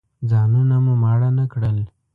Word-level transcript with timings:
ځانونه 0.29 0.75
مو 0.85 0.93
ماړه 1.03 1.29
نه 1.37 1.45
کړل. 1.53 1.77